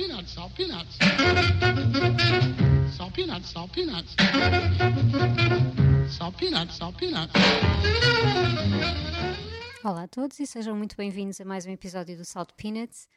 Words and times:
peanuts, 0.00 0.32
salt 0.32 0.54
peanuts. 0.54 0.96
Salt 2.96 3.12
peanuts, 3.12 3.50
salt 3.50 3.70
peanuts. 3.72 4.16
Salt 6.08 6.36
peanuts, 6.38 6.76
salt 6.76 6.96
peanuts. 6.96 7.32
Olá 9.84 10.04
a 10.04 10.08
todos 10.08 10.40
e 10.40 10.46
sejam 10.46 10.74
muito 10.74 10.96
bem-vindos 10.96 11.38
a 11.38 11.44
mais 11.44 11.66
um 11.66 11.70
episódio 11.70 12.16
do 12.16 12.24
Salt 12.24 12.48
Peanuts. 12.56 13.08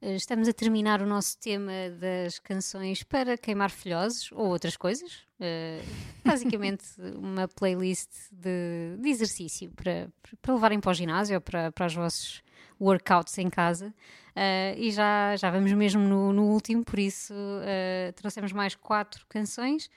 Eh, 0.00 0.14
Estamos 0.14 0.48
a 0.48 0.54
terminar 0.54 1.02
o 1.02 1.06
nosso 1.06 1.36
tema 1.38 1.90
das 2.00 2.38
canções 2.38 3.02
para 3.02 3.36
queimar 3.36 3.70
filhosos 3.70 4.32
ou 4.32 4.48
outras 4.48 4.74
coisas. 4.74 5.26
Eh, 5.38 5.82
basicamente, 6.24 6.84
uma 7.14 7.46
playlist 7.46 8.10
de, 8.30 8.96
de 8.98 9.08
exercício 9.10 9.70
para, 9.72 10.08
para 10.40 10.54
levarem 10.54 10.80
para 10.80 10.92
o 10.92 10.94
ginásio 10.94 11.34
ou 11.34 11.40
para, 11.42 11.70
para 11.72 11.86
os 11.86 11.94
vossos 11.94 12.42
workouts 12.82 13.38
em 13.38 13.48
casa. 13.48 13.94
Eh, 14.34 14.74
e 14.78 14.90
já, 14.90 15.36
já 15.36 15.50
vamos 15.50 15.72
mesmo 15.72 16.02
no, 16.02 16.32
no 16.32 16.44
último, 16.46 16.84
por 16.84 16.98
isso 16.98 17.34
eh, 17.62 18.12
trouxemos 18.16 18.52
mais 18.52 18.74
quatro 18.74 19.24
canções. 19.28 19.88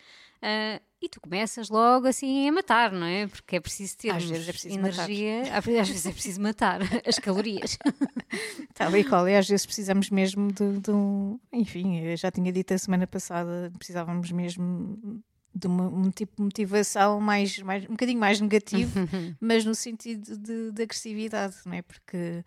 Eh, 0.41 0.81
e 1.01 1.07
tu 1.09 1.21
começas 1.21 1.69
logo 1.69 2.07
assim 2.07 2.47
a 2.47 2.51
matar, 2.51 2.91
não 2.91 3.05
é? 3.07 3.27
Porque 3.27 3.55
é 3.55 3.59
preciso 3.59 3.97
ter 3.97 4.09
Às 4.09 4.23
vezes 4.25 4.47
é 4.49 4.51
preciso 4.51 4.79
matar. 4.79 5.09
energia. 5.09 5.41
Às 5.57 5.65
vezes 5.65 6.05
é 6.05 6.11
preciso 6.11 6.41
matar 6.41 6.79
as 7.07 7.17
calorias. 7.19 7.77
Tal 8.73 8.95
e 8.97 9.03
qual, 9.03 9.27
e 9.29 9.35
às 9.35 9.47
vezes 9.47 9.65
precisamos 9.65 10.09
mesmo 10.09 10.51
de, 10.51 10.79
de 10.79 10.91
um. 10.91 11.39
Enfim, 11.53 11.99
eu 11.99 12.17
já 12.17 12.29
tinha 12.31 12.51
dito 12.51 12.73
a 12.73 12.77
semana 12.77 13.07
passada, 13.07 13.71
precisávamos 13.77 14.31
mesmo 14.31 15.21
de 15.53 15.67
uma- 15.67 15.87
um 15.87 16.09
tipo 16.11 16.35
de 16.35 16.41
motivação 16.43 17.21
mais, 17.21 17.57
mais, 17.59 17.85
um 17.85 17.91
bocadinho 17.91 18.19
mais 18.19 18.41
negativo, 18.41 18.91
mas 19.39 19.63
no 19.63 19.73
sentido 19.73 20.37
de, 20.37 20.71
de 20.71 20.83
agressividade, 20.83 21.55
não 21.65 21.73
é? 21.73 21.81
Porque 21.81 22.43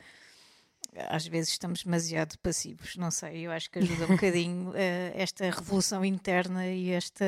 às 1.08 1.26
vezes 1.26 1.50
estamos 1.50 1.82
demasiado 1.84 2.38
passivos, 2.38 2.96
não 2.96 3.10
sei, 3.10 3.46
eu 3.46 3.52
acho 3.52 3.70
que 3.70 3.78
ajuda 3.78 4.04
um 4.04 4.08
bocadinho 4.16 4.72
eh, 4.74 5.12
esta 5.14 5.44
revolução 5.50 6.04
interna 6.04 6.66
e 6.66 6.90
esta. 6.90 7.24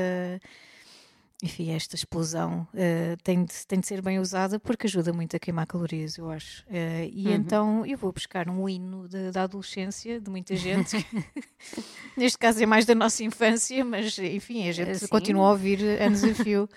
Enfim, 1.42 1.70
esta 1.70 1.94
explosão 1.97 2.69
eh, 2.75 3.17
tem, 3.25 3.44
de, 3.47 3.67
tem 3.67 3.80
de 3.80 3.86
ser 3.86 4.02
bem 4.02 4.19
usada 4.19 4.61
porque 4.61 4.86
ajuda 4.86 5.11
muito 5.11 5.34
a 5.34 5.39
queimar 5.39 5.67
calorias, 5.67 6.19
eu 6.19 6.30
acho. 6.30 6.62
Eh, 6.69 7.08
e 7.11 7.33
então 7.33 7.86
eu 7.86 7.97
vou 7.97 8.12
buscar 8.12 8.47
um 8.47 8.69
hino 8.69 9.08
de- 9.08 9.30
da 9.30 9.44
adolescência, 9.44 10.20
de 10.20 10.30
muita 10.30 10.55
gente. 10.55 10.97
Neste 12.14 12.36
caso 12.36 12.62
é 12.62 12.67
mais 12.67 12.84
da 12.84 12.95
nossa 12.95 13.24
infância, 13.24 13.83
mas 13.86 14.19
enfim, 14.19 14.69
a 14.69 14.72
gente 14.72 14.98
Sim. 14.98 15.06
continua 15.06 15.47
a 15.47 15.50
ouvir 15.52 15.80
anos 16.02 16.22
a 16.24 16.34
fio. 16.34 16.69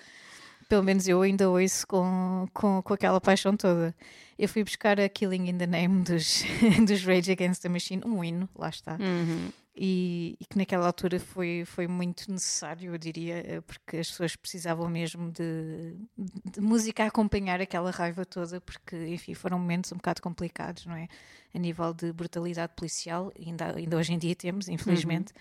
Pelo 0.68 0.82
menos 0.82 1.06
eu 1.06 1.20
ainda 1.22 1.48
ouço 1.48 1.86
com, 1.86 2.46
com, 2.52 2.82
com 2.82 2.94
aquela 2.94 3.20
paixão 3.20 3.56
toda. 3.56 3.94
Eu 4.38 4.48
fui 4.48 4.64
buscar 4.64 4.98
a 4.98 5.08
Killing 5.08 5.48
in 5.48 5.58
the 5.58 5.66
Name 5.66 6.02
dos, 6.02 6.42
dos 6.86 7.04
Rage 7.04 7.30
Against 7.30 7.62
the 7.62 7.68
Machine, 7.68 8.02
um 8.04 8.22
hino, 8.24 8.48
lá 8.56 8.68
está. 8.68 8.94
Uhum. 8.94 9.50
E, 9.76 10.36
e 10.40 10.44
que 10.44 10.56
naquela 10.56 10.86
altura 10.86 11.18
foi, 11.18 11.64
foi 11.66 11.88
muito 11.88 12.30
necessário, 12.30 12.92
eu 12.92 12.98
diria, 12.98 13.38
eh, 13.44 13.60
porque 13.60 13.96
as 13.96 14.08
pessoas 14.08 14.36
precisavam 14.36 14.88
mesmo 14.88 15.32
de, 15.32 15.96
de 16.16 16.60
música 16.60 17.02
a 17.02 17.08
acompanhar 17.08 17.60
aquela 17.60 17.90
raiva 17.90 18.24
toda, 18.24 18.60
porque, 18.60 18.96
enfim, 19.08 19.34
foram 19.34 19.58
momentos 19.58 19.90
um 19.90 19.96
bocado 19.96 20.22
complicados, 20.22 20.86
não 20.86 20.94
é? 20.94 21.08
A 21.52 21.58
nível 21.58 21.92
de 21.92 22.12
brutalidade 22.12 22.72
policial, 22.76 23.32
ainda, 23.36 23.76
ainda 23.76 23.96
hoje 23.96 24.12
em 24.12 24.18
dia 24.18 24.36
temos, 24.36 24.68
infelizmente. 24.68 25.32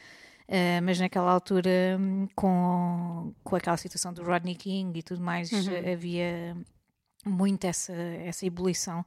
Eh, 0.47 0.81
mas 0.81 0.99
naquela 0.99 1.31
altura, 1.31 1.97
hum, 1.99 2.27
com, 2.36 3.33
com 3.44 3.55
aquela 3.55 3.77
situação 3.77 4.13
do 4.13 4.23
Rodney 4.23 4.55
King 4.55 5.00
e 5.00 5.03
tudo 5.03 5.22
mais, 5.22 5.52
eh, 5.67 5.94
havia 5.94 6.55
muito 7.25 7.66
essa, 7.66 7.94
essa 7.94 8.45
ebulição. 8.45 9.05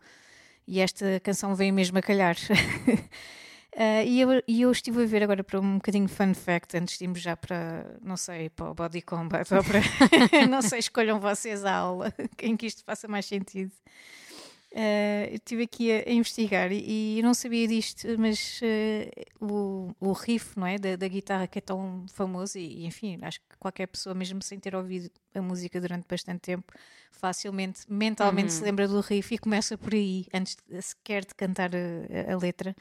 E 0.67 0.81
esta 0.81 1.21
canção 1.21 1.55
veio 1.55 1.73
mesmo 1.73 1.99
a 1.99 2.03
calhar. 2.03 2.37
Ah, 3.77 4.03
e, 4.05 4.21
eu, 4.21 4.43
e 4.49 4.63
eu 4.63 4.73
estive 4.73 5.03
a 5.03 5.07
ver 5.07 5.23
agora 5.23 5.45
para 5.45 5.61
um 5.61 5.75
bocadinho 5.77 6.09
fun 6.09 6.35
fact, 6.35 6.77
antes 6.77 6.99
de 6.99 7.05
irmos 7.05 7.21
já 7.21 7.37
para, 7.37 7.99
não 8.03 8.17
sei, 8.17 8.49
para 8.51 8.71
o 8.71 8.75
Body 8.75 9.03
Combat, 9.03 9.55
ou 9.55 9.63
para, 9.63 9.81
não 10.49 10.63
sei, 10.63 10.81
escolham 10.81 11.21
vocês 11.21 11.65
a 11.65 11.73
aula, 11.75 12.13
em 12.43 12.57
que 12.57 12.67
isto 12.67 12.83
faça 12.85 13.07
mais 13.07 13.27
sentido. 13.27 13.71
Eu 14.79 15.37
estive 15.37 15.63
aqui 15.63 15.91
a, 15.91 16.09
a 16.09 16.13
investigar 16.13 16.71
e, 16.71 17.19
e 17.19 17.23
não 17.23 17.33
sabia 17.33 17.67
disto, 17.67 18.07
mas 18.19 18.61
ah, 18.63 19.45
o, 19.45 19.91
o 19.99 20.13
riff 20.13 20.59
não 20.59 20.67
é, 20.67 20.77
da, 20.79 20.97
da 20.97 21.09
guitarra 21.09 21.47
que 21.47 21.59
é 21.59 21.63
tão 21.63 22.05
famoso, 22.13 22.59
e, 22.59 22.83
e, 22.83 22.87
enfim, 22.87 23.19
acho 23.23 23.41
que 23.41 23.57
qualquer 23.59 23.87
pessoa, 23.87 24.15
mesmo 24.15 24.43
sem 24.43 24.59
ter 24.61 24.75
ouvido 24.77 25.11
a 25.35 25.41
música 25.41 25.81
durante 25.81 26.07
bastante 26.07 26.41
tempo, 26.41 26.71
facilmente, 27.11 27.81
mentalmente 27.89 28.53
se 28.53 28.63
lembra 28.65 28.87
do 28.87 29.01
riff 29.01 29.35
e 29.35 29.39
começa 29.39 29.79
por 29.79 29.95
aí, 29.95 30.27
antes 30.35 30.57
de, 30.69 30.83
sequer 30.83 31.25
de 31.25 31.35
cantar 31.35 31.71
a- 31.75 32.31
a- 32.31 32.35
a 32.35 32.37
letra. 32.37 32.77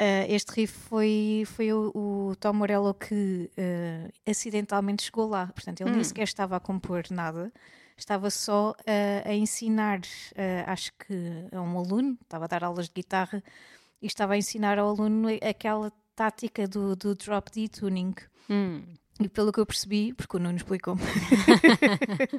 Uh, 0.00 0.24
este 0.30 0.50
riff 0.52 0.72
foi, 0.72 1.42
foi 1.44 1.70
o, 1.74 1.92
o 1.94 2.36
Tom 2.36 2.54
Morello 2.54 2.94
que 2.94 3.50
uh, 3.58 4.10
acidentalmente 4.30 5.02
chegou 5.02 5.28
lá. 5.28 5.48
Portanto, 5.48 5.82
ele 5.82 5.90
nem 5.90 6.02
sequer 6.04 6.22
estava 6.24 6.56
a 6.56 6.60
compor 6.60 7.02
nada, 7.10 7.52
estava 8.00 8.30
só 8.30 8.70
uh, 8.72 9.28
a 9.28 9.34
ensinar, 9.34 10.00
uh, 10.00 10.64
acho 10.66 10.90
que 10.94 11.14
a 11.52 11.60
um 11.60 11.78
aluno, 11.78 12.18
estava 12.22 12.46
a 12.46 12.48
dar 12.48 12.64
aulas 12.64 12.86
de 12.88 12.94
guitarra 12.94 13.42
e 14.02 14.06
estava 14.06 14.32
a 14.34 14.38
ensinar 14.38 14.78
ao 14.78 14.88
aluno 14.88 15.28
aquela 15.48 15.92
tática 16.16 16.66
do, 16.66 16.96
do 16.96 17.14
drop 17.14 17.50
D 17.52 17.68
tuning. 17.68 18.14
Hum. 18.48 18.82
E 19.20 19.28
pelo 19.28 19.52
que 19.52 19.60
eu 19.60 19.66
percebi, 19.66 20.14
porque 20.14 20.36
o 20.36 20.40
Nuno 20.40 20.56
explicou-me, 20.56 21.02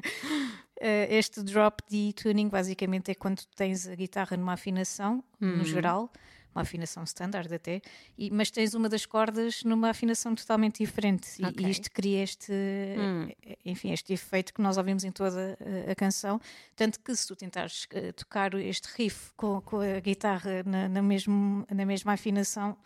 eh, 0.79 1.07
este 1.17 1.43
drop 1.43 1.81
D 1.89 2.13
tuning 2.13 2.49
basicamente 2.49 3.11
é 3.11 3.15
quando 3.15 3.41
tens 3.55 3.87
a 3.87 3.95
guitarra 3.95 4.35
numa 4.35 4.53
afinação, 4.53 5.23
no 5.39 5.63
geral, 5.63 6.11
uma 6.53 6.63
afinação 6.63 7.03
standard 7.03 7.53
até, 7.53 7.81
e- 8.17 8.29
mas 8.31 8.51
tens 8.51 8.73
uma 8.73 8.89
das 8.89 9.05
cordas 9.05 9.63
numa 9.63 9.89
afinação 9.89 10.35
totalmente 10.35 10.83
diferente. 10.83 11.41
E, 11.41 11.45
Ok. 11.45 11.65
e 11.65 11.69
isto 11.69 11.91
cria 11.91 12.23
este, 12.23 12.51
eh, 12.51 13.35
enfim, 13.65 13.91
este 13.91 14.13
efeito 14.13 14.53
que 14.53 14.61
nós 14.61 14.77
ouvimos 14.77 15.03
em 15.03 15.11
toda 15.11 15.57
a, 15.87 15.91
a 15.91 15.95
canção. 15.95 16.39
Tanto 16.75 16.99
que 16.99 17.15
se 17.15 17.27
tu 17.27 17.35
tentares 17.35 17.87
eh, 17.91 18.11
tocar 18.11 18.53
este 18.55 18.87
riff 18.95 19.31
com, 19.35 19.61
com 19.61 19.79
a 19.79 19.99
guitarra 19.99 20.63
na, 20.65 20.87
na, 20.89 21.01
mesmo, 21.01 21.65
na 21.69 21.85
mesma 21.85 22.13
afinação, 22.13 22.77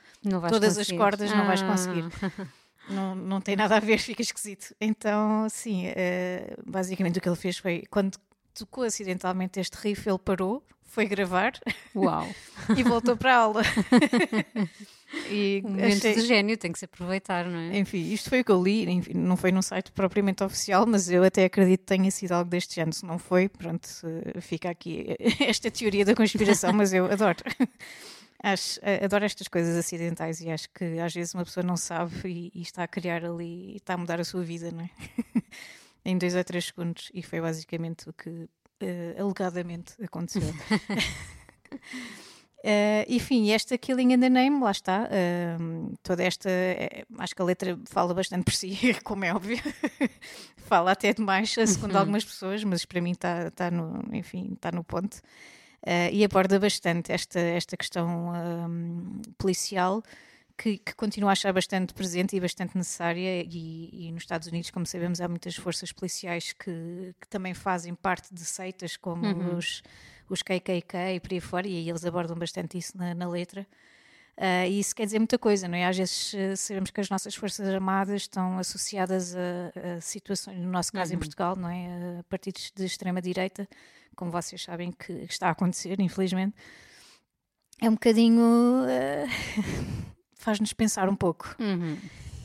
todas 0.50 0.76
conseguir. 0.76 0.82
as 0.94 0.98
cordas 0.98 1.32
não 1.32 1.46
vais 1.46 1.62
Ah. 1.62 1.68
conseguir. 1.68 2.04
Não, 2.88 3.16
não 3.16 3.42
tem 3.42 3.56
nada 3.56 3.78
a 3.78 3.80
ver, 3.80 3.98
fica 3.98 4.22
esquisito. 4.22 4.76
Então, 4.80 5.48
sim, 5.50 5.88
eh, 5.88 6.56
basicamente 6.68 7.18
o 7.18 7.22
que 7.22 7.28
ele 7.28 7.36
fez 7.36 7.58
foi 7.58 7.84
quando 7.90 8.16
tocou 8.54 8.84
acidentalmente 8.84 9.60
este 9.60 9.74
riff, 9.78 10.08
ele 10.08 10.20
parou, 10.20 10.64
foi 10.84 11.08
gravar 11.08 11.54
Uau! 11.96 12.28
e 12.78 12.84
voltou 12.84 13.18
para 13.18 13.34
a 13.34 13.38
aula. 13.40 13.64
E 15.30 15.62
Um 15.64 15.70
momento 15.70 15.98
achei- 15.98 16.16
de 16.16 16.22
gênio 16.22 16.58
tem 16.58 16.72
que 16.72 16.80
se 16.80 16.86
aproveitar, 16.86 17.46
não 17.46 17.58
é? 17.60 17.78
enfim, 17.80 18.12
isto 18.12 18.30
foi 18.30 18.42
o 18.42 18.44
que 18.46 18.52
eu 18.52 18.62
li, 18.62 18.90
enfim, 18.90 19.14
não 19.14 19.38
foi 19.38 19.52
num 19.52 19.62
site 19.62 19.92
propriamente 19.92 20.44
oficial, 20.44 20.86
mas 20.86 21.10
eu 21.10 21.24
até 21.24 21.46
acredito 21.46 21.82
que 21.82 21.86
tenha 21.86 22.10
sido 22.12 22.32
algo 22.34 22.50
deste 22.50 22.76
género. 22.76 22.96
Se 22.96 23.06
não 23.06 23.18
foi, 23.20 23.48
pronto, 23.48 23.88
fica 24.42 24.70
aqui 24.70 25.16
esta 25.40 25.70
teoria 25.72 26.04
da 26.06 26.16
conspiração, 26.16 26.74
mas 26.74 26.94
eu 26.94 27.06
adoro. 27.06 27.38
Acho, 28.44 28.80
eh, 28.84 29.04
adoro 29.04 29.26
estas 29.26 29.48
coisas 29.48 29.76
acidentais 29.76 30.40
e 30.40 30.52
acho 30.52 30.70
que 30.70 31.00
às 31.00 31.12
vezes 31.14 31.34
uma 31.34 31.44
pessoa 31.46 31.64
não 31.64 31.76
sabe 31.78 32.12
e, 32.26 32.52
e 32.54 32.62
está 32.62 32.84
a 32.84 32.88
criar 32.88 33.26
ali, 33.26 33.72
e 33.74 33.76
está 33.78 33.96
a 33.96 33.98
mudar 33.98 34.20
a 34.20 34.24
sua 34.24 34.44
vida, 34.44 34.70
não 34.72 34.82
é? 34.82 34.90
em 36.06 36.16
dois 36.16 36.36
ou 36.36 36.44
três 36.44 36.66
segundos, 36.66 37.10
e 37.12 37.24
foi 37.24 37.42
basicamente 37.42 38.08
o 38.08 38.14
que 38.14 38.48
eh, 38.82 39.16
alegadamente 39.18 39.94
aconteceu. 40.04 40.44
Eh, 42.68 43.06
enfim, 43.10 43.52
esta 43.52 43.78
Killing 43.78 44.12
in 44.14 44.20
the 44.22 44.30
Name, 44.30 44.60
lá 44.60 44.72
está. 44.72 45.08
ehm, 45.12 45.94
toda 46.02 46.24
esta. 46.24 46.50
eh, 46.50 47.06
acho 47.20 47.36
que 47.36 47.42
a 47.44 47.46
letra 47.46 47.78
fala 47.86 48.12
bastante 48.16 48.44
por 48.44 48.54
si, 48.56 48.72
como 49.06 49.24
é 49.24 49.32
óbvio. 49.32 49.60
fala 50.68 50.92
até 50.94 51.14
demais, 51.14 51.52
segundo 51.54 51.96
algumas 51.96 52.26
pessoas, 52.26 52.64
mas 52.64 52.84
para 52.84 53.02
mim 53.02 53.12
está 53.12 53.52
tá 53.52 53.70
no, 53.70 54.04
enfim, 54.12 54.54
está 54.54 54.72
no 54.72 54.84
ponto. 54.84 55.22
Eh, 55.86 56.10
e 56.12 56.24
aborda 56.26 56.60
bastante 56.60 57.12
esta, 57.12 57.40
esta 57.40 57.78
questão 57.78 58.34
ehm, 58.36 59.22
policial 59.38 60.02
que, 60.58 60.80
que 60.80 60.96
continuo 60.96 61.30
a 61.30 61.34
achar 61.34 61.54
bastante 61.54 61.94
presente 61.94 62.36
e 62.36 62.40
bastante 62.40 62.76
necessária. 62.76 63.44
E, 63.44 64.08
e 64.08 64.12
nos 64.12 64.24
Estados 64.24 64.48
Unidos, 64.48 64.72
como 64.72 64.88
sabemos, 64.88 65.22
há 65.22 65.28
muitas 65.28 65.56
forças 65.56 65.92
policiais 65.92 66.52
que, 66.54 67.14
que 67.22 67.28
também 67.30 67.54
fazem 67.54 67.94
parte 67.94 68.34
de 68.34 68.44
seitas 68.44 68.98
como 68.98 69.28
os, 69.56 69.84
os 70.30 70.42
KKK 70.42 71.16
e 71.16 71.20
por 71.20 71.32
aí 71.34 71.40
fora, 71.40 71.68
e 71.68 71.90
eles 71.90 72.06
abordam 72.06 72.38
bastante 72.38 72.78
isso 72.78 72.98
na, 72.98 73.14
na 73.14 73.28
letra. 73.30 73.66
Ah, 74.38 74.68
e 74.68 74.80
isso 74.80 74.94
quer 74.94 75.06
dizer 75.06 75.20
muita 75.20 75.38
coisa, 75.40 75.68
não 75.68 75.78
é? 75.78 75.86
Às 75.86 75.98
vezes 75.98 76.34
eh, 76.34 76.56
sabemos 76.58 76.92
que 76.92 77.00
as 77.00 77.10
nossas 77.10 77.34
Forças 77.36 77.68
Armadas 77.70 78.24
estão 78.24 78.58
associadas 78.60 79.34
a, 79.36 79.96
a 79.98 80.02
situações, 80.02 80.58
no 80.60 80.70
nosso 80.70 80.92
caso 80.92 81.14
em 81.14 81.18
Portugal, 81.18 81.56
não 81.56 81.70
é? 81.70 82.20
A 82.20 82.24
partidos 82.24 82.70
de 82.76 82.84
extrema-direita, 82.86 83.66
como 84.16 84.32
vocês 84.32 84.62
sabem 84.62 84.92
que 84.92 85.12
está 85.30 85.48
a 85.48 85.52
acontecer, 85.52 86.00
infelizmente. 86.02 86.54
É 87.82 87.90
um 87.90 87.94
bocadinho. 87.94 88.42
ah, 88.44 89.26
faz-nos 90.38 90.74
pensar 90.74 91.08
um 91.10 91.16
pouco 91.16 91.56
Uhum. 91.60 91.98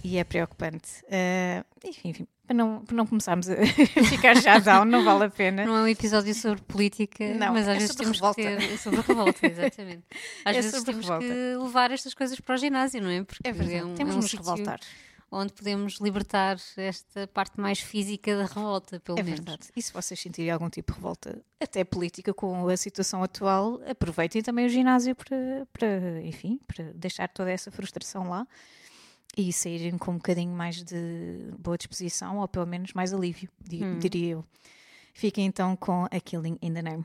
e 0.05 0.17
é 0.17 0.23
preocupante. 0.25 1.05
Ah, 1.11 1.65
enfim, 1.85 2.11
enfim, 2.11 2.29
para 2.51 2.57
não, 2.57 2.85
para 2.85 2.97
não 2.97 3.07
começarmos 3.07 3.49
a 3.49 3.55
ficar 4.11 4.35
já 4.35 4.59
down, 4.59 4.85
não 4.85 5.05
vale 5.05 5.27
a 5.27 5.31
pena. 5.31 5.65
Não 5.65 5.77
é 5.77 5.83
um 5.83 5.87
episódio 5.87 6.35
sobre 6.35 6.61
política, 6.63 7.33
Não, 7.35 7.53
mas 7.53 7.69
às 7.69 7.77
é 7.77 7.79
vezes 7.79 7.89
sobre 7.91 8.03
temos 8.03 8.17
revolta. 8.19 8.43
que 8.43 8.49
ter. 8.67 8.73
É 8.73 8.77
sobre 8.77 9.01
revolta, 9.03 9.47
exatamente. 9.47 10.03
Às 10.45 10.57
É 10.57 10.61
vezes 10.61 10.83
temos 10.83 11.05
revolta. 11.07 11.25
que 11.27 11.57
levar 11.63 11.91
estas 11.93 12.13
coisas 12.13 12.41
para 12.41 12.57
o 12.57 12.59
ginásio, 12.59 13.01
não 13.01 13.09
é? 13.11 13.23
Porque 13.23 13.49
É 13.49 13.53
verdade, 13.53 13.85
um, 13.85 13.95
temos 13.95 14.15
é 14.15 14.19
um 14.19 14.21
nos 14.21 14.33
revoltar. 14.33 14.81
onde 15.31 15.53
podemos 15.53 16.01
libertar 16.01 16.57
esta 16.77 17.29
parte 17.29 17.61
mais 17.61 17.79
física 17.79 18.37
da 18.37 18.47
revolta, 18.47 18.99
pelo 18.99 19.17
É 19.21 19.23
menos. 19.23 19.39
verdade. 19.39 19.69
E 19.77 19.81
se 19.81 19.93
vocês 19.93 20.19
sentirem 20.19 20.51
algum 20.51 20.69
tipo 20.69 20.91
de 20.93 20.99
revolta, 20.99 21.41
até 21.61 21.85
política 21.85 22.35
com 22.35 22.67
a 22.69 22.77
situação 22.77 23.23
atual, 23.23 23.81
aproveitem 23.89 24.43
também 24.43 24.67
o 24.67 24.69
ginásio 24.69 25.15
para, 25.15 25.37
para 25.73 26.21
enfim, 26.25 26.59
para 26.67 26.87
deixar 26.97 27.29
toda 27.29 27.49
essa 27.49 27.71
frustração 27.71 28.29
lá 28.29 28.45
e 29.37 29.53
saírem 29.53 29.97
com 29.97 30.13
um 30.13 30.17
bocadinho 30.17 30.53
mais 30.55 30.83
de 30.83 31.51
boa 31.59 31.79
disposição 31.79 32.39
ou 32.39 32.49
pelo 32.49 32.67
menos 32.67 32.93
mais 32.93 33.13
alívio, 33.13 33.49
Hum. 33.73 33.99
diria 33.99 34.33
eu. 34.33 34.45
Fiquem 35.15 35.47
então 35.47 35.77
com 35.77 36.05
a 36.11 36.21
Killing 36.21 36.59
in 36.63 36.73
the 36.75 36.83
Name. 36.83 37.05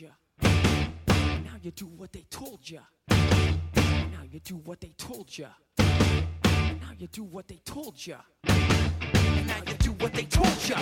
You 0.00 0.10
Now 0.42 1.56
you 1.62 1.70
do 1.70 1.86
what 1.86 2.12
they 2.12 2.24
told 2.30 2.60
you 2.68 2.80
Now 3.08 4.22
you 4.30 4.40
do 4.40 4.56
what 4.56 4.80
they 4.80 4.92
told 4.98 5.36
you 5.38 5.46
Now 5.78 6.92
you 6.98 7.06
do 7.06 7.24
what 7.24 7.48
they 7.48 7.60
told 7.64 8.06
you 8.06 8.16
Now 8.44 9.62
you 9.66 9.74
do 9.78 9.92
what 9.92 10.12
they 10.12 10.24
told 10.24 10.68
you 10.68 10.76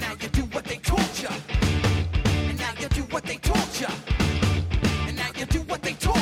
Now 0.00 0.12
you 0.20 0.28
do 0.28 0.44
what 0.44 0.64
they 0.64 0.76
told 0.78 1.18
you 1.22 1.28
now 2.62 2.72
you 2.80 2.88
do 2.88 3.02
what 3.04 3.24
they 3.24 3.36
told 3.36 3.80
you 3.80 3.88
And 5.08 5.16
now 5.16 5.30
you 5.36 5.46
do 5.46 5.60
what 5.62 5.82
they 5.82 5.92
told 5.94 6.16
you 6.16 6.21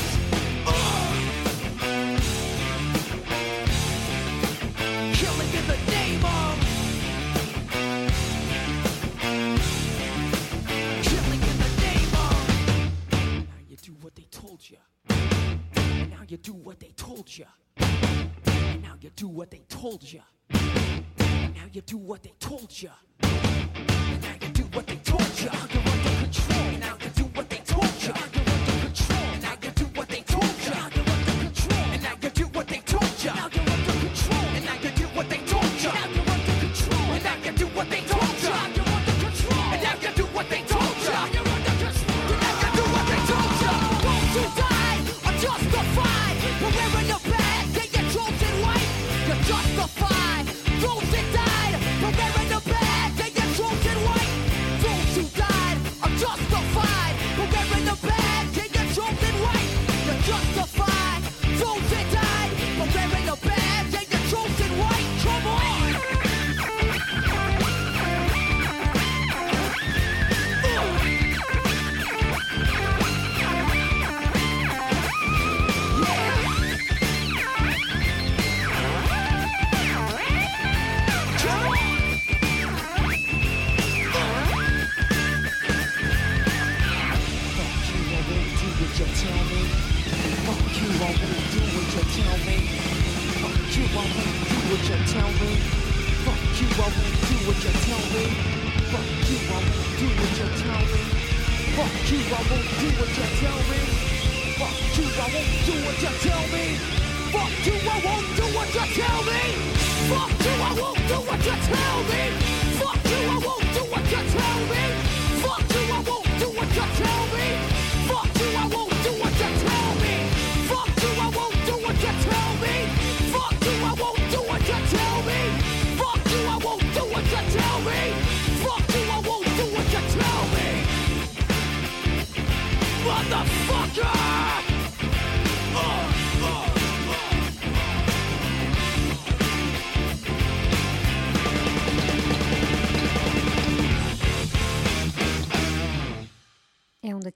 soldier. 20.01 20.23
Now 20.49 21.65
you 21.71 21.81
do 21.81 21.97
what 21.97 22.23
they 22.23 22.33
told 22.39 22.81
you. 22.81 22.89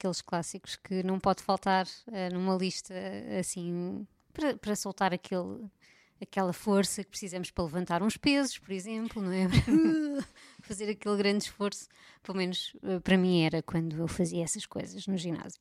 Daqueles 0.05 0.21
clássicos 0.21 0.75
que 0.75 1.03
não 1.03 1.19
pode 1.19 1.41
faltar 1.41 1.87
eh, 2.11 2.29
numa 2.29 2.55
lista 2.55 2.93
assim 3.39 4.05
para, 4.31 4.55
para 4.55 4.75
soltar 4.75 5.13
aquele, 5.13 5.65
aquela 6.21 6.53
força 6.53 7.03
que 7.03 7.09
precisamos 7.09 7.49
para 7.49 7.63
levantar 7.63 8.03
uns 8.03 8.17
pesos, 8.17 8.57
por 8.59 8.71
exemplo, 8.71 9.21
não 9.21 9.31
é? 9.31 9.47
Fazer 10.61 10.89
aquele 10.89 11.17
grande 11.17 11.45
esforço, 11.45 11.87
pelo 12.21 12.37
menos 12.37 12.75
eh, 12.83 12.99
para 12.99 13.17
mim 13.17 13.41
era 13.41 13.63
quando 13.63 13.97
eu 13.97 14.07
fazia 14.07 14.43
essas 14.43 14.65
coisas 14.65 15.07
no 15.07 15.17
ginásio. 15.17 15.59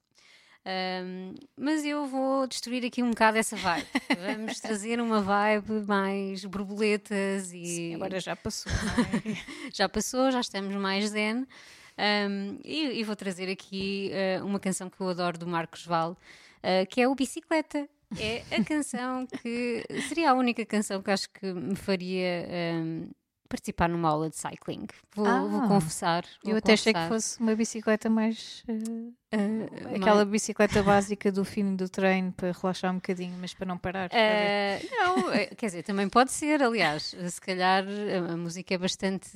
Ahm, 0.66 1.34
mas 1.58 1.84
eu 1.84 2.06
vou 2.06 2.46
destruir 2.46 2.86
aqui 2.86 3.02
um 3.02 3.10
bocado 3.10 3.36
essa 3.36 3.54
vibe. 3.54 3.86
Vamos 4.18 4.60
trazer 4.60 4.98
uma 4.98 5.20
vibe 5.20 5.86
mais 5.86 6.42
borboletas 6.46 7.52
e 7.52 7.66
Sim, 7.66 7.94
agora 7.96 8.18
já 8.18 8.34
passou, 8.34 8.72
não 8.72 9.04
é? 9.04 9.36
já 9.74 9.88
passou, 9.90 10.30
já 10.30 10.40
estamos 10.40 10.74
mais 10.74 11.10
zen. 11.10 11.46
Um, 11.96 12.58
e, 12.64 13.00
e 13.00 13.04
vou 13.04 13.14
trazer 13.14 13.50
aqui 13.50 14.10
uh, 14.40 14.44
uma 14.44 14.58
canção 14.58 14.90
que 14.90 15.00
eu 15.00 15.08
adoro 15.08 15.38
do 15.38 15.46
Marcos 15.46 15.86
Val, 15.86 16.12
uh, 16.12 16.86
que 16.88 17.00
é 17.00 17.08
o 17.08 17.14
Bicicleta. 17.14 17.88
É 18.18 18.44
a 18.54 18.62
canção 18.62 19.26
que 19.26 19.84
seria 20.08 20.30
a 20.30 20.34
única 20.34 20.64
canção 20.64 21.02
que 21.02 21.10
acho 21.10 21.28
que 21.30 21.52
me 21.52 21.74
faria 21.74 22.46
um, 22.74 23.10
participar 23.54 23.88
numa 23.88 24.08
aula 24.08 24.28
de 24.28 24.36
cycling. 24.36 24.86
Vou, 25.14 25.24
vou 25.48 25.60
Ah. 25.62 25.68
confessar. 25.68 26.24
vou 26.42 26.52
Eu 26.52 26.58
até 26.58 26.72
achei 26.72 26.92
que 26.92 26.98
confessar. 26.98 27.14
fosse 27.14 27.40
uma 27.40 27.54
bicicleta 27.54 28.10
mais. 28.10 28.62
eh, 28.68 28.74
Uh, 29.34 29.96
aquela 29.96 30.24
bicicleta 30.24 30.80
básica 30.84 31.32
do 31.32 31.44
fim 31.44 31.74
do 31.74 31.88
treino 31.88 32.30
para 32.32 32.52
relaxar 32.52 32.92
um 32.92 32.96
bocadinho, 32.96 33.36
mas 33.40 33.52
para 33.52 33.66
não 33.66 33.76
parar. 33.76 34.08
Uh, 34.08 34.88
não, 34.92 35.32
eh, 35.32 35.46
quer 35.56 35.66
dizer, 35.66 35.82
também 35.82 36.08
pode 36.08 36.30
ser, 36.30 36.62
aliás, 36.62 37.16
se 37.28 37.40
calhar 37.40 37.84
a, 38.30 38.36
música 38.36 38.74
é 38.74 38.78
bastante 38.78 39.28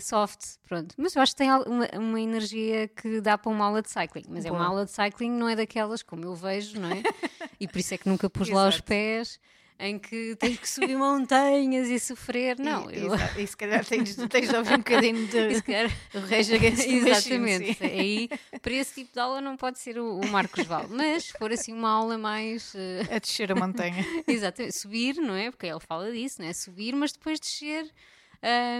soft, 0.00 0.56
pronto. 0.66 0.94
Mas 0.96 1.14
eu 1.14 1.20
acho 1.20 1.32
que 1.32 1.36
tem 1.36 1.50
uma, 1.52 1.86
uma 1.98 2.18
energia 2.20 2.88
que 2.88 3.20
dá 3.20 3.36
para 3.36 3.50
uma 3.52 3.66
aula 3.66 3.82
de 3.82 3.90
cycling. 3.90 4.24
Mas 4.26 4.46
é 4.46 4.50
uma 4.50 4.64
aula 4.64 4.86
de 4.86 4.90
cycling, 4.90 5.30
não 5.32 5.46
é 5.46 5.54
daquelas 5.54 6.02
como 6.02 6.24
eu 6.24 6.34
vejo, 6.34 6.80
não 6.80 6.88
é? 6.90 7.02
E 7.60 7.68
por 7.68 7.78
isso 7.78 7.92
é 7.92 7.98
que 7.98 8.08
nunca 8.08 8.30
pus 8.30 8.48
lá 8.48 8.66
os 8.68 8.80
pés 8.80 9.38
em 9.78 9.98
que 9.98 10.36
tens 10.36 10.58
que 10.58 10.68
subir 10.68 10.96
montanhas 10.96 11.88
e 11.88 11.98
sofrer. 11.98 12.58
Não, 12.58 12.90
e, 12.90 12.98
eu. 13.04 13.10
e 13.36 13.46
se 13.46 13.56
calhar 13.56 13.84
tens, 13.84 14.14
tens 14.28 14.48
de 14.48 14.56
ouvir 14.56 14.74
um 14.74 14.78
bocadinho 14.78 15.26
de 15.26 15.60
calhar- 15.62 15.90
Rage 16.28 16.54
Against 16.54 16.84
the 16.84 16.92
Machine, 16.92 17.10
Exatamente. 17.10 17.74
sim. 17.74 17.84
Aí, 17.84 18.28
para 18.60 18.72
esse 18.74 18.94
tipo 18.94 19.12
de 19.12 19.18
aula, 19.18 19.40
não 19.40 19.56
pode 19.56 19.78
ser 19.80 19.98
o, 19.98 20.20
o 20.20 20.28
Marcos 20.28 20.64
Val. 20.64 20.86
Mas 20.88 21.24
se 21.24 21.32
for 21.32 21.50
assim 21.52 21.72
uma 21.72 21.90
aula 21.90 22.16
mais. 22.16 22.74
eh, 22.76 23.14
A 23.16 23.18
descer 23.18 23.50
a 23.50 23.54
montanha. 23.54 24.04
Exatamente, 24.28 24.76
subir, 24.78 25.16
não 25.16 25.34
é? 25.34 25.50
Porque 25.50 25.66
ele 25.66 25.80
fala 25.80 26.12
disso, 26.12 26.40
não 26.40 26.48
é? 26.48 26.52
Subir, 26.52 26.94
mas 26.94 27.12
depois 27.12 27.40
descer 27.40 27.90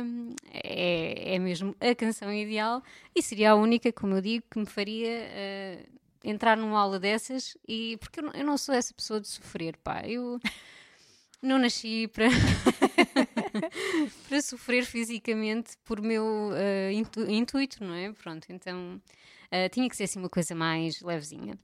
hum, 0.05 0.35
é, 0.53 1.35
é 1.35 1.39
mesmo 1.39 1.75
a 1.81 1.95
canção 1.95 2.33
ideal 2.33 2.83
e 3.15 3.23
seria 3.23 3.53
a 3.53 3.55
única, 3.55 3.93
como 3.93 4.15
eu 4.17 4.21
digo, 4.21 4.45
que 4.51 4.59
me 4.59 4.67
faria 4.67 5.09
eh, 5.11 5.87
entrar 6.25 6.57
numa 6.57 6.79
aula 6.81 6.99
dessas 7.01 7.57
e 7.67 7.97
porque 7.99 8.21
eu 8.21 8.25
não, 8.25 8.33
eu 8.33 8.45
não 8.45 8.57
sou 8.57 8.75
essa 8.75 8.95
pessoa 8.95 9.21
de 9.21 9.27
sofrer, 9.29 9.77
pá. 9.79 10.03
Eu 10.07 10.39
não 11.43 11.59
nasci 11.59 12.09
para 12.09 12.29
para 14.29 14.41
sofrer 14.41 14.85
fisicamente 14.85 15.77
por 15.85 16.01
meu 16.01 16.51
eh, 16.55 16.93
intu- 16.93 17.31
intuito, 17.31 17.85
não 17.85 17.95
é? 17.95 18.13
Pronto, 18.13 18.47
então 18.51 19.01
eh, 19.51 19.69
tinha 19.69 19.89
que 19.89 19.97
ser 19.97 20.05
assim 20.05 20.19
uma 20.19 20.29
coisa 20.29 20.55
mais 20.55 21.01
levezinha. 21.01 21.59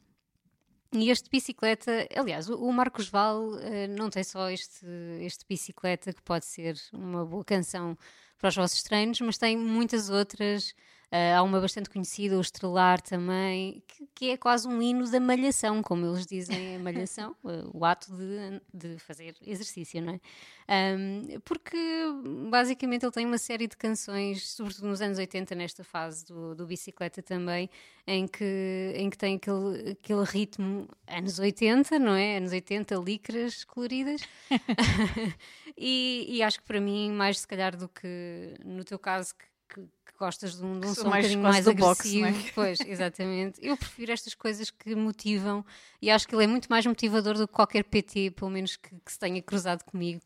E 0.92 1.10
este 1.10 1.28
bicicleta, 1.28 2.08
aliás, 2.16 2.48
o, 2.48 2.72
Marcos 2.72 3.08
Val 3.08 3.58
eh, 3.60 3.86
não 3.88 4.08
tem 4.08 4.24
só 4.24 4.48
este, 4.50 4.86
este 5.20 5.44
bicicleta 5.46 6.12
que 6.12 6.22
pode 6.22 6.46
ser 6.46 6.76
uma 6.92 7.26
boa 7.26 7.44
canção 7.44 7.96
para 8.38 8.48
os 8.48 8.56
vossos 8.56 8.82
treinos, 8.82 9.20
mas 9.20 9.36
tem 9.36 9.56
muitas 9.56 10.08
outras. 10.08 10.74
Eh, 11.10 11.34
há 11.34 11.42
uma 11.42 11.58
bastante 11.58 11.88
conhecida, 11.88 12.36
o 12.36 12.40
Estrelar 12.40 13.00
também, 13.00 13.82
que, 13.86 14.06
que 14.14 14.30
é 14.30 14.36
quase 14.36 14.68
um 14.68 14.82
hino 14.82 15.10
da 15.10 15.18
malhação, 15.18 15.82
como 15.82 16.04
eles 16.04 16.26
dizem, 16.26 16.76
a 16.76 16.78
malhação, 16.78 17.34
eh, 17.48 17.64
o 17.72 17.82
ato 17.82 18.12
de, 18.14 18.60
de 18.74 18.98
fazer 18.98 19.34
exercício, 19.46 20.02
não 20.02 20.14
é? 20.14 20.20
Ahm, 20.68 21.40
porque 21.46 21.78
basicamente 22.50 23.06
ele 23.06 23.12
tem 23.12 23.24
uma 23.24 23.38
série 23.38 23.66
de 23.66 23.74
canções, 23.74 24.50
sobretudo 24.50 24.88
nos 24.88 25.00
anos 25.00 25.16
80, 25.16 25.54
nesta 25.54 25.82
fase 25.82 26.26
do, 26.26 26.54
do 26.54 26.66
bicicleta 26.66 27.22
também, 27.22 27.70
em 28.06 28.26
que, 28.26 28.92
em 28.94 29.08
que 29.08 29.16
tem 29.16 29.36
aquele, 29.36 29.92
aquele 29.92 30.24
ritmo 30.24 30.86
anos 31.06 31.38
80, 31.38 31.98
não 31.98 32.12
é? 32.12 32.36
Anos 32.36 32.52
80, 32.52 32.94
licras 32.96 33.64
coloridas. 33.64 34.20
e, 35.74 36.26
e 36.28 36.42
acho 36.42 36.58
que 36.58 36.66
para 36.66 36.82
mim, 36.82 37.12
mais 37.12 37.40
se 37.40 37.48
calhar 37.48 37.74
do 37.74 37.88
que 37.88 38.54
no 38.62 38.84
teu 38.84 38.98
caso, 38.98 39.34
que, 39.34 39.46
que- 39.68 39.80
que 39.82 40.18
gostas 40.18 40.56
de 40.58 40.64
um, 40.64 40.80
de 40.80 40.86
um 40.86 40.94
som 40.94 41.06
um 41.06 41.10
mais 41.10 41.24
bocadinho 41.26 41.42
quase 41.42 41.64
mais 41.66 41.78
boxe, 41.78 42.00
agressivo. 42.20 42.20
não 42.20 42.48
é? 42.48 42.52
Pois, 42.54 42.80
exatamente. 42.80 43.60
Eu 43.64 43.76
prefiro 43.76 44.12
estas 44.12 44.34
coisas 44.34 44.70
que 44.70 44.94
motivam 44.94 45.64
e 46.02 46.10
acho 46.10 46.26
que 46.26 46.34
ele 46.34 46.44
é 46.44 46.46
muito 46.46 46.66
mais 46.68 46.84
motivador 46.86 47.34
do 47.34 47.46
que 47.46 47.54
qualquer 47.54 47.84
PT, 47.84 48.32
pelo 48.32 48.50
menos 48.50 48.76
que, 48.76 48.90
que 49.04 49.12
se 49.12 49.18
tenha 49.18 49.40
cruzado 49.42 49.84
comigo. 49.84 50.20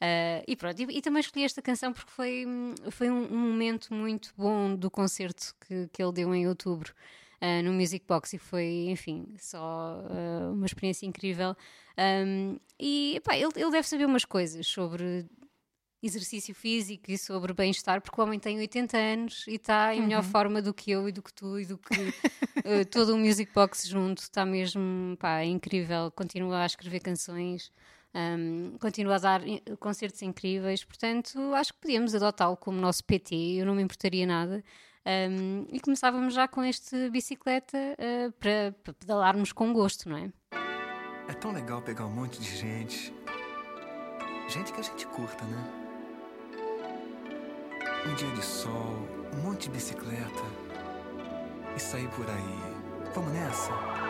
Ah, 0.00 0.42
e 0.46 0.54
pronto, 0.54 0.78
e, 0.80 0.98
e 0.98 1.00
também 1.02 1.20
escolhi 1.20 1.44
esta 1.44 1.62
canção 1.62 1.92
porque 1.92 2.10
foi, 2.12 2.44
foi 2.90 3.10
um, 3.10 3.32
um 3.32 3.38
momento 3.50 3.92
muito 3.94 4.32
bom 4.36 4.74
do 4.76 4.90
concerto 4.90 5.54
que, 5.66 5.88
que 5.92 6.02
ele 6.02 6.12
deu 6.12 6.34
em 6.34 6.46
outubro 6.46 6.92
ah, 7.40 7.62
no 7.62 7.72
Music 7.72 8.04
Box 8.06 8.34
e 8.34 8.38
foi, 8.38 8.86
enfim, 8.90 9.34
só 9.38 9.58
ah, 10.10 10.50
uma 10.52 10.66
experiência 10.66 11.06
incrível. 11.06 11.56
Um, 11.98 12.58
e 12.78 13.16
epá, 13.16 13.34
ele, 13.36 13.52
ele 13.56 13.70
deve 13.70 13.88
saber 13.88 14.04
umas 14.04 14.24
coisas 14.26 14.66
sobre 14.66 15.26
exercício 16.06 16.54
físico 16.54 17.10
e 17.10 17.18
sobre 17.18 17.52
bem-estar, 17.52 18.00
porque 18.00 18.20
o 18.20 18.24
homem 18.24 18.38
tem 18.38 18.58
80 18.58 18.96
anos 18.96 19.44
e 19.46 19.56
está 19.56 19.94
em 19.94 20.02
melhor 20.02 20.22
forma 20.22 20.62
do 20.62 20.72
que 20.72 20.90
eu 20.90 21.08
e 21.08 21.12
do 21.12 21.22
que 21.22 21.32
tu 21.32 21.58
e 21.58 21.66
do 21.66 21.76
que 21.76 22.14
eh, 22.64 22.84
todo 22.90 23.14
o 23.14 23.18
Music 23.18 23.52
Box 23.52 23.88
junto. 23.88 24.18
Está 24.18 24.46
mesmo 24.46 25.16
pá, 25.18 25.44
incrível. 25.44 26.10
Continua 26.10 26.62
a 26.62 26.66
escrever 26.66 27.00
canções, 27.00 27.70
um, 28.14 28.78
continua 28.78 29.16
a 29.16 29.18
dar 29.18 29.42
concertos 29.78 30.22
incríveis. 30.22 30.84
Portanto, 30.84 31.38
acho 31.54 31.74
que 31.74 31.80
podíamos 31.80 32.14
adotá-lo 32.14 32.56
como 32.56 32.80
nosso 32.80 33.04
PT. 33.04 33.34
Eu 33.60 33.66
não 33.66 33.74
me 33.74 33.82
importaria 33.82 34.26
nada. 34.26 34.64
Um, 35.06 35.66
e 35.70 35.78
começávamos 35.78 36.34
já 36.34 36.48
com 36.48 36.64
este 36.64 37.10
bicicleta 37.10 37.78
eh, 37.96 38.30
para, 38.40 38.74
para 38.82 38.92
pedalarmos 38.92 39.52
com 39.52 39.72
gosto, 39.72 40.08
não 40.08 40.16
é? 40.16 40.32
É 41.28 41.32
tão 41.34 41.52
legal 41.52 41.80
pegar 41.82 42.06
um 42.06 42.10
monte 42.10 42.40
de 42.40 42.56
gente. 42.56 43.14
Gente 44.48 44.72
que 44.72 44.80
a 44.80 44.82
gente 44.82 45.06
curta, 45.08 45.44
né? 45.44 45.85
Um 48.06 48.14
dia 48.14 48.30
de 48.30 48.44
sol, 48.44 48.96
um 49.32 49.42
monte 49.42 49.62
de 49.62 49.70
bicicleta. 49.70 50.44
E 51.76 51.80
sair 51.80 52.08
por 52.10 52.24
aí. 52.30 53.12
Vamos 53.12 53.32
nessa? 53.32 54.05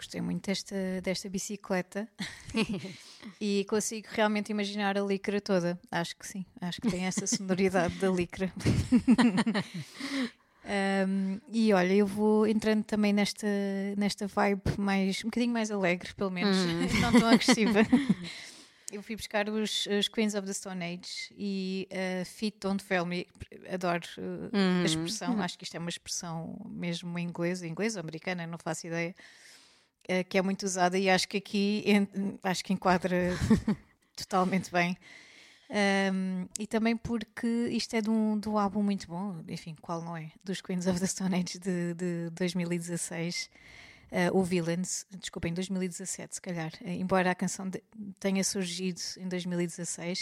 Gostei 0.00 0.22
muito 0.22 0.46
desta, 0.46 0.74
desta 1.02 1.28
bicicleta 1.28 2.08
e 3.38 3.66
consigo 3.68 4.08
realmente 4.10 4.50
imaginar 4.50 4.96
a 4.96 5.02
licra 5.02 5.42
toda. 5.42 5.78
Acho 5.90 6.16
que 6.16 6.26
sim, 6.26 6.46
acho 6.58 6.80
que 6.80 6.90
tem 6.90 7.04
essa 7.04 7.26
sonoridade 7.26 7.94
da 7.96 8.08
licra. 8.08 8.50
Um, 10.62 11.40
e 11.50 11.72
olha, 11.72 11.94
eu 11.94 12.06
vou 12.06 12.46
entrando 12.46 12.84
também 12.84 13.14
nesta, 13.14 13.46
nesta 13.96 14.26
vibe 14.26 14.62
mais 14.78 15.24
um 15.24 15.28
bocadinho 15.28 15.52
mais 15.52 15.70
alegre, 15.70 16.14
pelo 16.14 16.30
menos, 16.30 16.54
não 17.00 17.12
tão 17.12 17.28
agressiva. 17.28 17.80
Eu 18.92 19.02
fui 19.02 19.16
buscar 19.16 19.48
os, 19.48 19.86
os 19.86 20.06
Queens 20.06 20.34
of 20.34 20.46
the 20.46 20.52
Stone 20.52 20.84
Age 20.84 21.32
e 21.36 21.88
uh, 21.90 22.24
Feet 22.26 22.58
Don't 22.60 22.84
Fail 22.84 23.06
Me. 23.06 23.26
Adoro 23.72 24.04
uh, 24.18 24.82
a 24.82 24.84
expressão, 24.84 25.40
acho 25.40 25.56
que 25.56 25.64
isto 25.64 25.76
é 25.76 25.80
uma 25.80 25.88
expressão 25.88 26.60
mesmo 26.68 27.18
em 27.18 27.26
inglês, 27.26 27.62
inglês 27.62 27.96
ou 27.96 28.00
americana, 28.00 28.46
não 28.46 28.58
faço 28.58 28.86
ideia, 28.86 29.14
que 30.28 30.38
é 30.38 30.42
muito 30.42 30.64
usada 30.64 30.98
e 30.98 31.08
acho 31.08 31.28
que 31.28 31.36
aqui 31.36 31.84
acho 32.42 32.64
que 32.64 32.72
enquadra 32.72 33.36
totalmente 34.16 34.70
bem. 34.70 34.96
Um, 35.70 36.48
e 36.58 36.66
também 36.66 36.96
porque 36.96 37.46
isto 37.70 37.94
é 37.94 38.00
de 38.00 38.10
um, 38.10 38.38
de 38.40 38.48
um 38.48 38.58
álbum 38.58 38.82
muito 38.82 39.06
bom, 39.06 39.36
enfim, 39.46 39.76
qual 39.80 40.02
não 40.02 40.16
é? 40.16 40.32
Dos 40.42 40.60
Queens 40.60 40.86
of 40.88 40.98
the 40.98 41.06
Stone 41.06 41.36
Age 41.36 41.60
de, 41.60 41.94
de 41.94 42.30
2016, 42.30 43.48
uh, 44.12 44.36
o 44.38 44.42
Villains, 44.42 45.06
desculpa, 45.18 45.48
em 45.48 45.54
2017, 45.54 46.34
se 46.36 46.40
calhar, 46.40 46.72
uh, 46.82 46.88
embora 46.88 47.30
a 47.30 47.34
canção 47.34 47.68
de- 47.68 47.82
tenha 48.18 48.42
surgido 48.44 49.00
em 49.18 49.28
2016. 49.28 50.20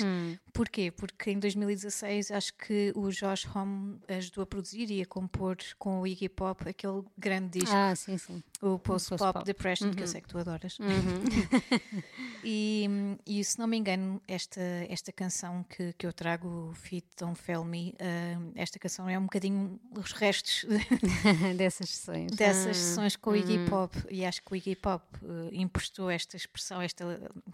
Porquê? 0.52 0.90
Porque 0.90 1.30
em 1.30 1.38
2016 1.38 2.30
acho 2.30 2.54
que 2.54 2.92
o 2.96 3.10
Josh 3.10 3.46
Homme 3.54 3.98
ajudou 4.08 4.42
a 4.42 4.46
produzir 4.46 4.90
e 4.90 5.02
a 5.02 5.06
compor 5.06 5.56
com 5.78 6.00
o 6.00 6.06
Iggy 6.06 6.28
Pop 6.28 6.68
aquele 6.68 7.02
grande 7.16 7.60
disco, 7.60 7.74
Ah, 7.74 7.94
sim, 7.94 8.18
sim. 8.18 8.42
o 8.60 8.78
Post 8.78 9.08
Pop 9.10 9.18
Post-Pop. 9.20 9.44
Depression, 9.44 9.92
que 9.92 10.02
eu 10.02 10.06
sei 10.06 10.20
que 10.20 10.28
tu 10.28 10.38
adoras. 10.38 10.78
e, 12.44 12.88
e 13.26 13.44
se 13.44 13.58
não 13.58 13.66
me 13.66 13.76
engano, 13.76 14.20
esta, 14.26 14.60
esta 14.88 15.12
canção 15.12 15.64
que, 15.68 15.92
que 15.94 16.06
eu 16.06 16.12
trago, 16.12 16.72
Fit 16.74 17.06
Don't 17.18 17.38
Fail 17.40 17.64
Me, 17.64 17.94
ah, 18.00 18.40
esta 18.54 18.78
canção 18.78 19.08
é 19.08 19.18
um 19.18 19.22
bocadinho 19.22 19.78
os 19.96 20.12
restos 20.12 20.64
Dessas 21.56 21.90
sessões. 21.90 22.32
dessas 22.32 22.66
Ah, 22.68 22.74
sessões 22.74 23.16
com 23.16 23.30
o 23.30 23.36
Iggy 23.36 23.58
Pop 23.68 23.77
e 24.10 24.24
acho 24.24 24.42
que 24.42 24.52
o 24.52 24.56
Iggy 24.56 24.76
Pop 24.76 25.04
emprestou 25.52 26.10
esta 26.10 26.36
expressão, 26.36 26.80
esta 26.80 27.04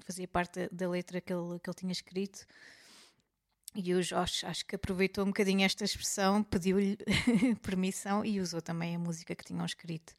fazia 0.04 0.28
parte 0.28 0.68
da, 0.72 0.88
letra 0.88 1.20
que 1.20 1.32
ele, 1.32 1.58
que 1.58 1.68
ele 1.68 1.76
tinha 1.76 1.92
escrito 1.92 2.46
e 3.74 3.92
o 3.92 4.02
Josh 4.02 4.44
acho 4.44 4.64
que 4.64 4.76
aproveitou 4.76 5.24
um 5.24 5.28
bocadinho 5.28 5.64
esta 5.64 5.84
expressão, 5.84 6.42
pediu-lhe 6.44 6.96
permissão 7.60 8.24
e 8.24 8.40
usou 8.40 8.62
também 8.62 8.94
a 8.94 8.98
música 8.98 9.34
que 9.34 9.44
tinham 9.44 9.66
escrito. 9.66 10.14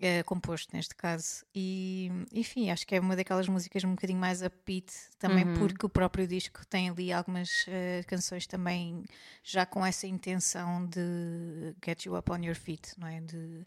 eh, 0.00 0.22
composto 0.24 0.76
neste 0.76 0.94
caso 0.94 1.44
e 1.54 2.10
enfim, 2.32 2.70
acho 2.70 2.86
que 2.86 2.94
é 2.94 3.00
uma 3.00 3.16
daquelas 3.16 3.48
músicas 3.48 3.82
um 3.84 3.90
bocadinho 3.92 4.18
mais 4.18 4.42
upbeat 4.42 4.92
também 5.18 5.46
porque 5.54 5.86
o 5.86 5.88
próprio 5.88 6.26
disco 6.26 6.66
tem 6.66 6.90
ali 6.90 7.12
algumas 7.12 7.64
eh, 7.68 8.02
canções 8.06 8.46
também 8.46 9.04
já 9.42 9.64
com 9.64 9.86
essa 9.86 10.06
intenção 10.06 10.86
de 10.86 11.74
get 11.84 12.04
you 12.04 12.16
up 12.16 12.30
on 12.30 12.38
your 12.44 12.56
feet, 12.56 12.92
não 12.98 13.06
é? 13.08 13.20
De, 13.20 13.66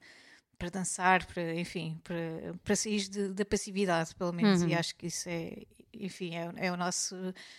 para 0.59 0.69
dançar, 0.69 1.25
para, 1.25 1.55
enfim, 1.55 1.99
para, 2.03 2.53
para 2.63 2.75
sair 2.75 3.07
da 3.07 3.45
passividade, 3.45 4.13
pelo 4.13 4.33
menos, 4.33 4.61
e 4.61 4.73
acho 4.75 4.93
que 4.93 5.07
isso 5.07 5.29
é, 5.29 5.53
enfim, 5.93 6.35
é, 6.35 6.51
é 6.67 6.71
o 6.71 6.75
nosso 6.75 7.15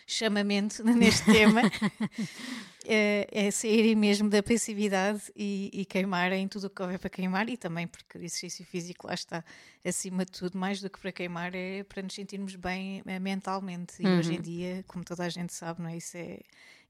chamamento 0.06 0.84
neste 0.84 1.24
tema, 1.24 1.62
é, 2.84 3.26
é 3.32 3.50
saírem 3.50 3.96
mesmo 3.96 4.28
da 4.28 4.42
passividade 4.42 5.22
e, 5.34 5.70
e 5.72 5.84
queimarem 5.86 6.46
tudo 6.46 6.66
o 6.66 6.70
que 6.70 6.82
houver 6.82 6.98
para 6.98 7.08
queimar, 7.08 7.48
e 7.48 7.56
também 7.56 7.86
porque 7.86 8.18
o 8.18 8.20
exercício 8.22 8.66
físico 8.66 9.06
lá 9.06 9.14
está, 9.14 9.42
acima 9.82 10.26
de 10.26 10.32
tudo, 10.32 10.58
mais 10.58 10.82
do 10.82 10.90
que 10.90 11.00
para 11.00 11.10
queimar, 11.10 11.54
é 11.54 11.82
para 11.82 12.02
nos 12.02 12.14
sentirmos 12.14 12.54
bem 12.54 13.02
eh, 13.06 13.18
mentalmente, 13.18 14.02
e 14.02 14.06
hoje 14.06 14.34
em 14.34 14.40
dia, 14.42 14.84
como 14.86 15.02
toda 15.02 15.24
a 15.24 15.28
gente 15.30 15.54
sabe, 15.54 15.80
não 15.80 15.88
é? 15.88 15.96
Isso 15.96 16.18
é, 16.18 16.38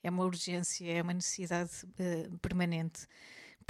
é 0.02 0.10
uma 0.10 0.24
urgência, 0.24 0.90
é 0.90 1.00
uma 1.00 1.14
necessidade 1.14 1.70
eh, 2.00 2.28
permanente. 2.42 3.06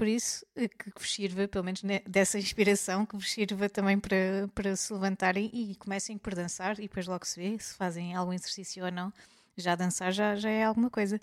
Por 0.01 0.09
isso 0.09 0.47
eh, 0.57 0.67
que 0.67 0.91
vos 0.99 1.13
sirva, 1.13 1.47
pelo 1.47 1.63
menos 1.63 1.83
ne- 1.83 2.03
dessa 2.07 2.39
inspiração, 2.39 3.05
que 3.05 3.15
vos 3.15 3.31
sirva 3.31 3.69
também 3.69 4.01
para, 4.01 4.49
para 4.55 4.75
se 4.75 4.91
levantarem 4.95 5.51
e 5.53 5.75
comecem 5.75 6.17
por 6.17 6.35
dançar 6.35 6.79
e 6.79 6.85
depois 6.85 7.07
logo 7.07 7.27
se 7.27 7.39
vê 7.39 7.59
se 7.59 7.75
fazem 7.75 8.15
algum 8.15 8.33
exercício 8.33 8.83
ou 8.83 8.91
não. 8.91 9.13
Já 9.59 9.75
dançar 9.75 10.11
já, 10.11 10.35
já 10.37 10.49
é 10.49 10.65
alguma 10.65 10.89
coisa. 10.89 11.21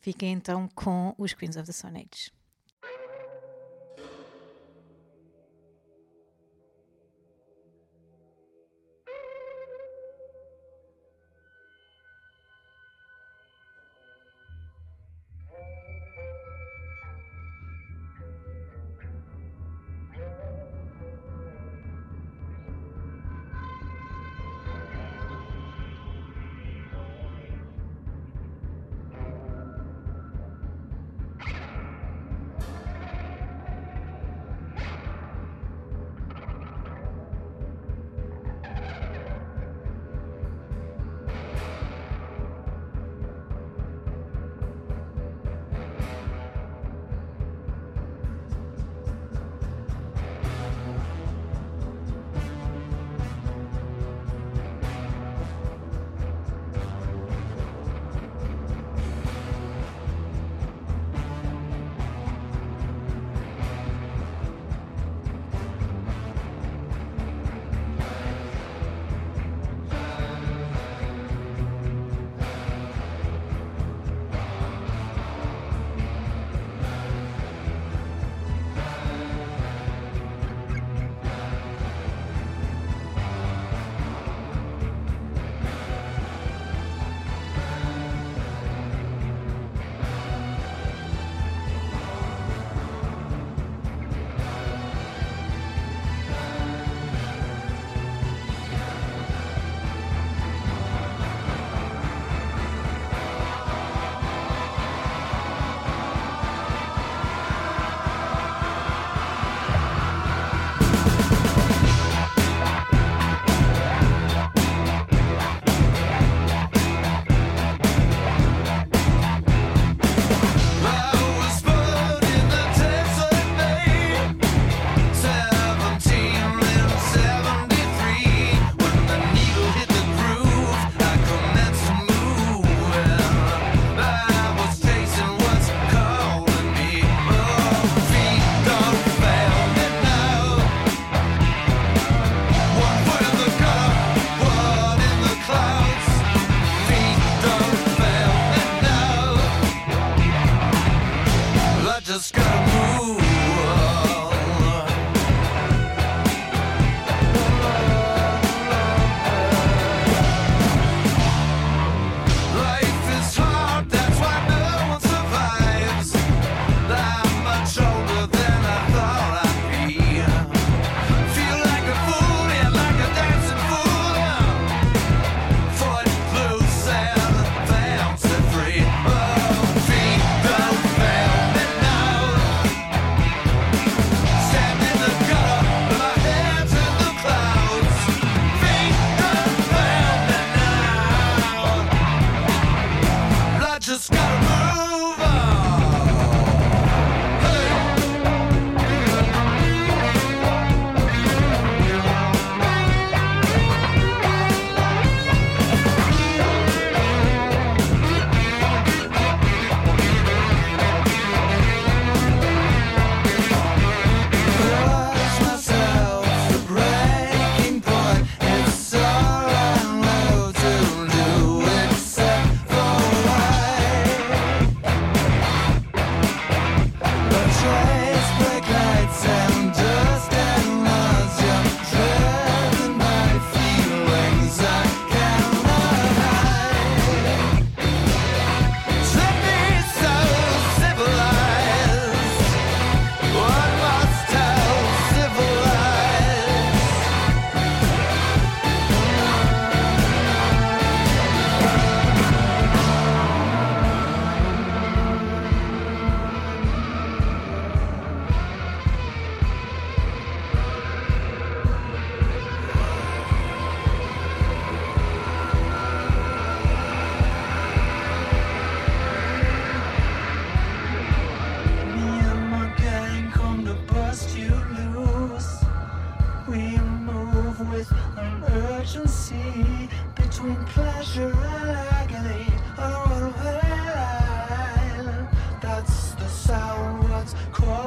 Fiquem 0.00 0.32
então 0.32 0.66
com 0.74 1.14
os 1.18 1.34
Queens 1.34 1.58
of 1.58 1.66
the 1.66 1.72
Stone 1.74 1.98
Age. 2.10 2.32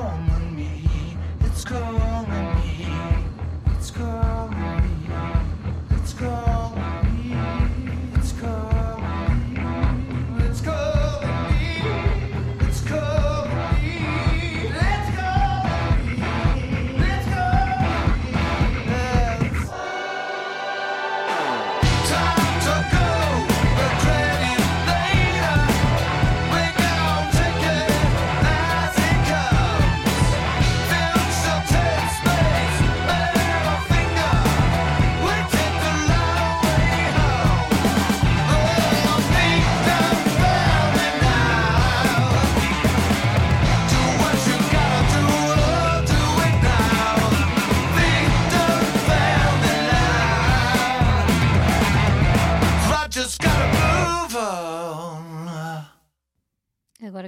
home 0.02 0.30
on 0.30 0.56
me. 0.56 1.18
Let's. 1.42 2.09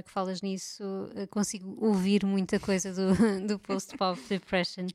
Agora 0.02 0.04
que 0.04 0.10
falas 0.10 0.42
nisso, 0.42 0.82
eh, 1.14 1.26
consigo 1.28 1.76
ouvir 1.80 2.24
muita 2.26 2.58
coisa 2.58 2.92
do, 2.92 3.14
do 3.46 3.58
post-pop 3.58 4.20
depression 4.28 4.86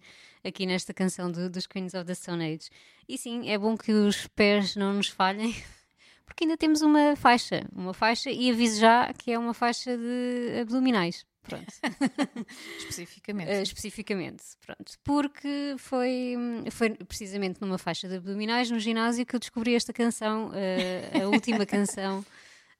aqui 0.43 0.65
nesta 0.65 0.93
canção 0.93 1.31
do- 1.31 1.49
dos 1.49 1.65
Queens 1.65 1.93
of 1.93 2.05
the 2.05 2.13
Stone 2.13 2.43
Age. 2.43 2.69
E 3.07 3.17
sim, 3.17 3.49
é 3.49 3.57
bom 3.57 3.77
que 3.77 3.91
os 3.93 4.27
pés 4.27 4.75
não 4.75 4.93
nos 4.93 5.07
falhem, 5.07 5.55
porque 6.25 6.43
ainda 6.43 6.57
temos 6.57 6.81
uma 6.81 7.15
faixa, 7.15 7.65
uma 7.73 7.93
faixa, 7.93 8.29
e 8.29 8.51
aviso 8.51 8.81
já 8.81 9.13
que 9.13 9.31
é 9.31 9.39
uma 9.39 9.53
faixa 9.53 9.97
de 9.97 10.59
abdominais. 10.61 11.25
Pronto. 11.43 11.65
Especificamente. 12.77 13.49
Uh, 13.49 13.61
especificamente, 13.61 14.43
pronto. 14.65 14.91
Porque 15.05 15.75
foi, 15.77 16.35
foi 16.71 16.89
precisamente 16.89 17.61
numa 17.61 17.77
faixa 17.77 18.05
de 18.09 18.15
abdominais 18.17 18.69
no 18.69 18.77
ginásio 18.77 19.25
que 19.25 19.33
eu 19.33 19.39
descobri 19.39 19.73
esta 19.73 19.93
canção, 19.93 20.49
uh, 20.49 21.23
a 21.23 21.27
última 21.29 21.65
canção 21.65 22.25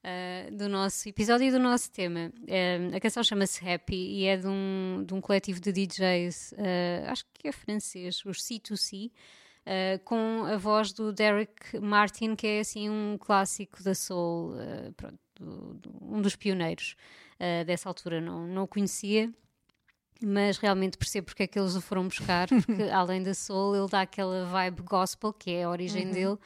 uh, 0.08 0.56
do 0.56 0.70
nosso 0.70 1.08
episódio 1.10 1.48
e 1.48 1.52
do 1.52 1.60
nosso 1.60 1.92
tema. 1.92 2.32
Uh, 2.44 2.96
a 2.96 3.00
canção 3.00 3.24
chama-se 3.24 3.68
Happy 3.68 3.96
e 3.96 4.26
é 4.26 4.38
de 4.38 4.48
um, 4.48 5.04
de 5.06 5.14
um 5.14 5.20
coletivo 5.22 5.60
de 5.60 5.72
DJs, 5.72 6.54
uh, 6.54 7.10
acho 7.12 7.26
que 7.34 7.48
é 7.48 7.52
francês, 7.52 8.24
os 8.26 8.38
C2C. 8.42 9.12
Uh, 9.68 10.00
com 10.06 10.46
a 10.46 10.56
voz 10.56 10.94
do 10.94 11.12
Derek 11.12 11.78
Martin, 11.82 12.36
que 12.36 12.48
é 12.48 12.60
assim 12.62 12.90
um 12.90 13.18
clássico 13.20 13.84
da 13.84 13.94
soul, 13.94 14.52
uh, 14.54 14.94
pronto, 14.94 15.20
do- 15.38 15.74
do- 15.74 15.94
um 16.02 16.22
dos 16.22 16.38
pioneiros 16.38 16.96
uh, 17.36 17.66
dessa 17.66 17.90
altura. 17.90 18.22
Não, 18.22 18.48
não 18.48 18.64
o 18.64 18.68
conhecia, 18.68 19.30
mas 20.24 20.58
realmente 20.58 20.98
percebo 20.98 21.26
porque 21.26 21.44
é 21.44 21.48
que 21.48 21.60
eles 21.60 21.76
o 21.76 21.82
foram 21.82 22.08
buscar, 22.08 22.48
porque 22.66 22.84
além 22.84 23.22
da 23.22 23.34
soul, 23.34 23.76
ele 23.76 23.90
dá 23.90 24.02
aquela 24.04 24.46
vibe 24.46 24.84
gospel, 24.84 25.34
que 25.34 25.52
é 25.52 25.64
a 25.66 25.70
origem 25.70 26.10
dele. 26.12 26.38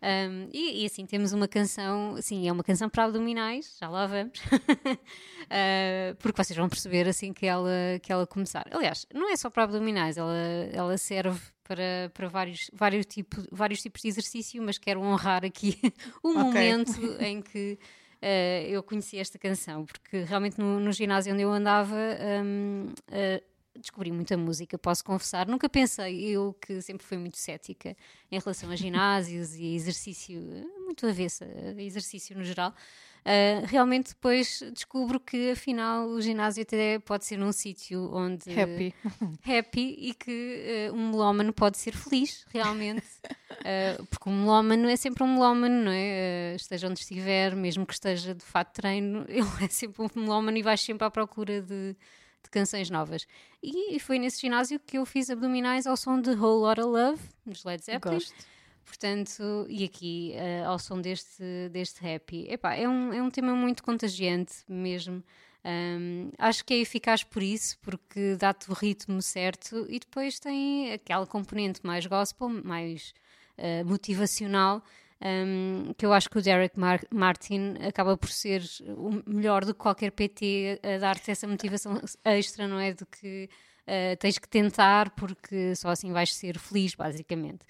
Um, 0.00 0.48
e, 0.52 0.82
e 0.82 0.86
assim 0.86 1.04
temos 1.04 1.32
uma 1.32 1.48
canção, 1.48 2.16
sim, 2.22 2.48
é 2.48 2.52
uma 2.52 2.62
canção 2.62 2.88
para 2.88 3.04
abdominais, 3.04 3.76
já 3.80 3.88
lá 3.88 4.06
vamos, 4.06 4.38
Uh, 4.38 6.14
porque 6.20 6.42
vocês 6.42 6.56
vão 6.56 6.68
perceber 6.68 7.08
assim 7.08 7.32
que 7.32 7.46
ela, 7.46 7.70
que 8.02 8.12
ela 8.12 8.26
começar. 8.26 8.64
Aliás, 8.70 9.06
não 9.12 9.30
é 9.30 9.36
só 9.36 9.50
para 9.50 9.64
abdominais, 9.64 10.16
ela, 10.16 10.34
ela 10.72 10.96
serve 10.98 11.40
para, 11.64 12.10
para 12.14 12.28
vários, 12.28 12.70
vários, 12.72 13.06
tipo, 13.06 13.42
vários 13.50 13.82
tipos 13.82 14.02
de 14.02 14.08
exercício, 14.08 14.62
mas 14.62 14.78
quero 14.78 15.00
honrar 15.00 15.44
aqui 15.44 15.78
o 16.22 16.28
Ok. 16.30 16.42
momento 16.42 16.92
em 17.20 17.42
que 17.42 17.78
uh, 18.22 18.68
eu 18.68 18.82
conheci 18.82 19.18
esta 19.18 19.38
canção, 19.38 19.84
porque 19.84 20.22
realmente 20.22 20.58
no, 20.58 20.78
no 20.78 20.92
ginásio 20.92 21.32
onde 21.34 21.42
eu 21.42 21.50
andava 21.50 21.96
um, 22.44 22.86
uh, 22.86 23.47
descobri 23.80 24.12
muita 24.12 24.36
música, 24.36 24.78
posso 24.78 25.04
confessar. 25.04 25.46
Nunca 25.46 25.68
pensei, 25.68 26.24
eu 26.24 26.54
que 26.54 26.80
sempre 26.82 27.06
fui 27.06 27.18
muito 27.18 27.38
cética 27.38 27.96
em 28.30 28.38
relação 28.38 28.70
a 28.70 28.76
ginásios 28.76 29.54
e 29.54 29.74
exercício, 29.74 30.40
muito 30.84 31.06
avessa 31.06 31.46
exercício 31.78 32.36
no 32.36 32.44
geral. 32.44 32.74
Uh, 33.28 33.66
realmente 33.66 34.10
depois 34.10 34.62
descubro 34.72 35.20
que 35.20 35.50
afinal 35.50 36.06
o 36.06 36.20
ginásio 36.20 36.62
até 36.62 36.98
pode 36.98 37.26
ser 37.26 37.42
um 37.42 37.52
sítio 37.52 38.10
onde 38.14 38.48
Happy. 38.58 38.94
happy 39.44 39.96
e 39.98 40.14
que 40.14 40.88
uh, 40.90 40.94
um 40.94 41.10
melómano 41.10 41.52
pode 41.52 41.76
ser 41.76 41.94
feliz, 41.94 42.46
realmente. 42.48 43.04
Uh, 43.50 44.06
porque 44.06 44.30
um 44.30 44.40
melómano 44.40 44.88
é 44.88 44.96
sempre 44.96 45.24
um 45.24 45.34
melómano, 45.34 45.84
não 45.84 45.92
é? 45.92 46.54
Esteja 46.54 46.88
onde 46.88 47.00
estiver, 47.00 47.54
mesmo 47.54 47.84
que 47.84 47.92
esteja 47.92 48.34
de 48.34 48.44
fato 48.44 48.72
treino, 48.72 49.24
ele 49.28 49.46
é 49.62 49.68
sempre 49.68 50.02
um 50.02 50.20
melómano 50.22 50.56
e 50.56 50.62
vai 50.62 50.78
sempre 50.78 51.06
à 51.06 51.10
procura 51.10 51.60
de, 51.60 51.94
de 52.42 52.50
canções 52.50 52.90
novas. 52.90 53.26
E, 53.62 53.96
e 53.96 54.00
foi 54.00 54.18
nesse 54.18 54.40
ginásio 54.40 54.80
que 54.80 54.98
eu 54.98 55.06
fiz 55.06 55.30
abdominais 55.30 55.86
ao 55.86 55.96
som 55.96 56.20
de 56.20 56.30
Whole 56.30 56.62
Lotta 56.62 56.84
Love, 56.84 57.22
dos 57.44 57.64
Led 57.64 57.84
Zeppelin. 57.84 58.14
Gosto. 58.14 58.58
Portanto, 58.84 59.66
e 59.68 59.84
aqui 59.84 60.32
eh, 60.34 60.64
ao 60.64 60.78
som 60.78 60.98
deste, 61.00 61.68
deste 61.70 62.06
happy, 62.06 62.50
epá, 62.50 62.74
é, 62.74 62.88
um, 62.88 63.12
é 63.12 63.22
um 63.22 63.30
tema 63.30 63.54
muito 63.54 63.82
contagiante 63.82 64.54
mesmo. 64.66 65.22
Ahm, 65.62 66.30
acho 66.38 66.64
que 66.64 66.72
é 66.72 66.78
eficaz 66.78 67.22
por 67.22 67.42
isso, 67.42 67.78
porque 67.82 68.36
dá-te 68.36 68.70
o 68.70 68.74
ritmo 68.74 69.20
certo 69.20 69.86
e 69.90 69.98
depois 69.98 70.38
tem 70.38 70.92
aquela 70.92 71.26
componente 71.26 71.80
mais 71.84 72.06
gospel, 72.06 72.48
mais 72.48 73.12
eh, 73.58 73.84
motivacional, 73.84 74.82
ahm, 75.20 75.92
que 75.96 76.04
eu 76.06 76.12
acho 76.12 76.28
que 76.30 76.38
o 76.38 76.42
Derek 76.42 76.78
Mar- 76.78 77.06
Martin 77.12 77.74
acaba 77.86 78.16
por 78.16 78.30
ser 78.30 78.62
o 78.96 79.22
melhor 79.26 79.64
do 79.64 79.74
que 79.74 79.80
qualquer 79.80 80.10
PT 80.12 80.80
a 80.82 80.98
dar-te 80.98 81.30
essa 81.30 81.46
motivação 81.46 82.00
extra, 82.24 82.66
não 82.68 82.78
é? 82.78 82.92
De 82.92 83.04
que 83.06 83.48
eh, 83.86 84.16
tens 84.16 84.38
que 84.38 84.48
tentar 84.48 85.10
porque 85.10 85.74
só 85.76 85.88
assim 85.90 86.12
vais 86.12 86.34
ser 86.34 86.58
feliz, 86.58 86.94
basicamente 86.94 87.64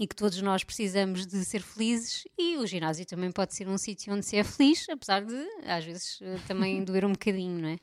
e 0.00 0.06
que 0.06 0.16
todos 0.16 0.40
nós 0.40 0.64
precisamos 0.64 1.26
de 1.26 1.44
ser 1.44 1.60
felizes 1.60 2.24
e 2.38 2.56
o 2.56 2.66
ginásio 2.66 3.04
também 3.04 3.30
pode 3.30 3.54
ser 3.54 3.68
um 3.68 3.76
sítio 3.76 4.12
onde 4.14 4.24
se 4.24 4.36
é 4.36 4.42
feliz, 4.42 4.88
apesar 4.88 5.22
de 5.22 5.34
às 5.66 5.84
vezes 5.84 6.18
eh, 6.22 6.38
também 6.48 6.82
doer 6.82 7.04
um 7.04 7.12
bocadinho, 7.12 7.60
não 7.60 7.68
é? 7.68 7.76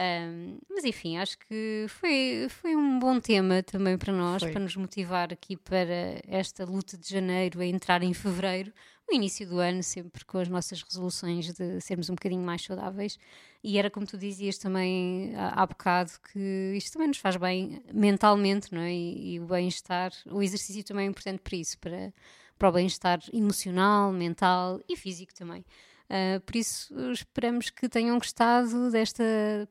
Ahm, 0.00 0.58
mas 0.70 0.84
enfim, 0.84 1.16
acho 1.16 1.36
que 1.40 1.86
foi, 1.88 2.46
foi 2.48 2.76
um 2.76 3.00
bom 3.00 3.18
tema 3.18 3.64
também 3.64 3.98
para 3.98 4.12
nós, 4.12 4.40
Foi. 4.40 4.52
para 4.52 4.60
nos 4.60 4.76
motivar 4.76 5.32
aqui 5.32 5.56
para 5.56 6.20
esta 6.28 6.64
luta 6.64 6.96
de 6.96 7.10
janeiro 7.10 7.60
a 7.60 7.66
entrar 7.66 8.00
em 8.04 8.14
fevereiro, 8.14 8.72
o 9.10 9.12
início 9.12 9.44
do 9.48 9.58
ano, 9.58 9.82
sempre 9.82 10.24
com 10.24 10.38
as 10.38 10.48
nossas 10.48 10.82
resoluções 10.82 11.52
de 11.52 11.80
sermos 11.80 12.08
um 12.08 12.14
bocadinho 12.14 12.42
mais 12.42 12.62
saudáveis. 12.62 13.18
E 13.64 13.76
era 13.76 13.90
como 13.90 14.06
tu 14.06 14.16
dizias 14.16 14.56
também 14.56 15.34
há, 15.34 15.62
há 15.62 15.66
bocado, 15.66 16.12
que 16.32 16.74
isto 16.76 16.92
também 16.92 17.08
nos 17.08 17.18
faz 17.18 17.36
bem 17.36 17.82
mentalmente, 17.92 18.72
não 18.72 18.82
é? 18.82 18.92
E, 18.92 19.34
e 19.34 19.40
o 19.40 19.46
bem-estar, 19.46 20.12
o 20.26 20.40
exercício 20.40 20.84
também 20.84 21.06
é 21.06 21.08
importante 21.08 21.40
para 21.40 21.56
isso, 21.56 21.76
para, 21.78 22.12
para 22.56 22.68
o 22.68 22.72
bem-estar 22.72 23.18
emocional, 23.32 24.12
mental 24.12 24.80
e 24.88 24.94
físico 24.94 25.34
também. 25.34 25.64
Ah, 26.08 26.40
por 26.44 26.56
isso, 26.56 26.94
esperamos 27.12 27.70
que 27.70 27.88
tenham 27.88 28.18
gostado 28.18 28.90
desta 28.90 29.24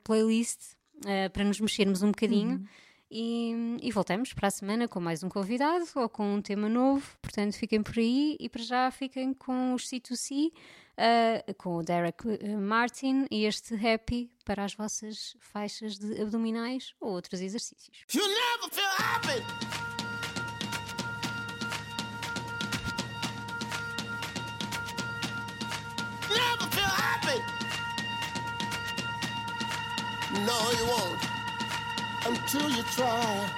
playlist 0.04 0.76
ah, 1.06 1.30
para 1.32 1.44
nos 1.44 1.60
mexermos 1.60 2.02
um 2.04 2.08
bocadinho. 2.08 2.64
E, 3.10 3.78
e 3.82 3.90
voltamos 3.90 4.34
para 4.34 4.50
a 4.50 4.52
semana 4.52 4.86
com 4.86 5.00
mais 5.00 5.24
um 5.24 5.30
convidado 5.30 5.86
ou 5.96 6.10
com 6.10 6.36
um 6.36 6.42
tema 6.42 6.68
novo. 6.68 7.18
Portanto, 7.22 7.56
fiquem 7.56 7.82
por 7.82 7.98
aí 7.98 8.36
e 8.38 8.50
para 8.50 8.62
já 8.62 8.92
fiquem 8.92 9.34
com 9.34 9.74
os 9.74 9.88
C2C, 9.88 10.52
ah, 10.98 11.54
com 11.58 11.78
o 11.78 11.84
Derek 11.84 12.26
Martin 12.60 13.26
e 13.32 13.46
este 13.46 13.76
Happy 13.76 14.30
para 14.44 14.66
as 14.66 14.74
vossas 14.74 15.38
faixas 15.40 15.98
de 15.98 16.22
abdominais 16.22 16.94
ou 17.00 17.12
outros 17.12 17.42
exercícios. 17.42 17.96
You 18.14 18.28
never 18.28 18.70
feel 18.70 18.86
happy. 18.98 19.87
No, 30.34 30.72
you 30.72 30.86
won't 30.88 31.22
until 32.26 32.70
you 32.70 32.84
try. 32.84 33.50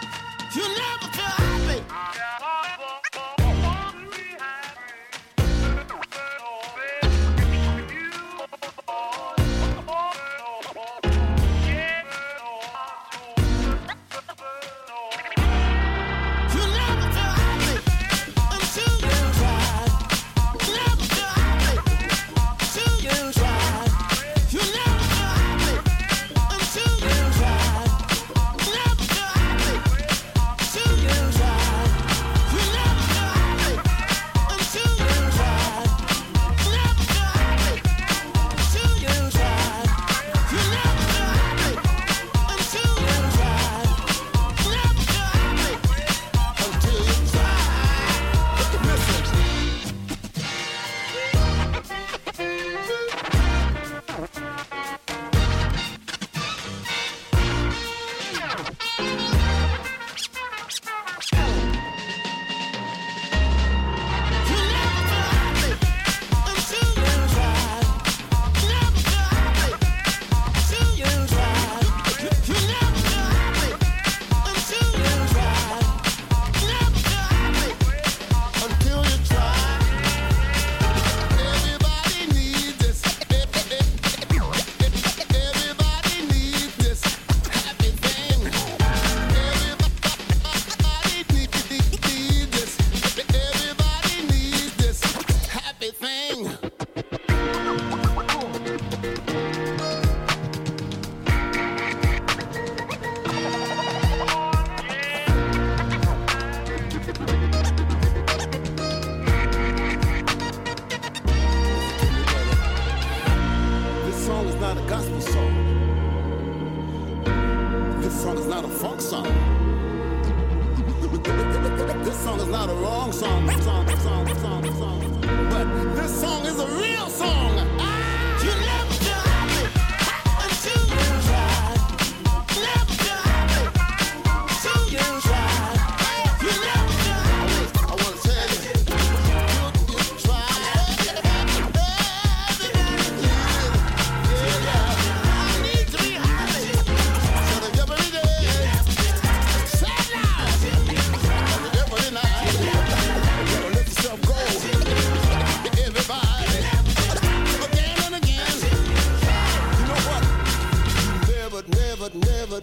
You 0.54 0.62
never 0.62 1.08
feel 1.12 1.26
happy. 1.26 2.49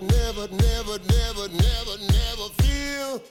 never, 0.03 0.49
never, 0.49 0.49
never, 0.49 0.99
never, 0.99 1.49
never, 1.49 1.97
never 1.99 2.49
feel. 2.59 3.23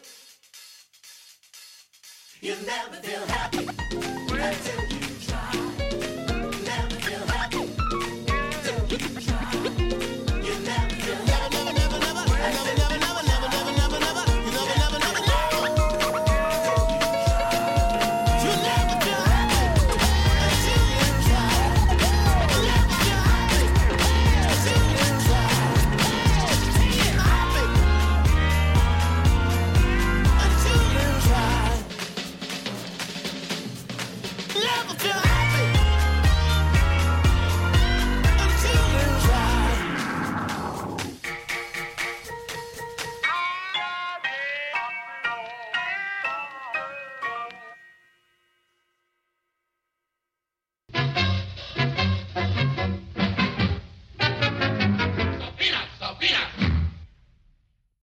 You 2.42 2.56
never 2.66 2.96
feel 2.98 3.26
happy 3.28 3.68
until 4.32 4.95